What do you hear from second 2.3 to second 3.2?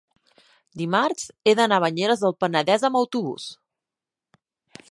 Penedès amb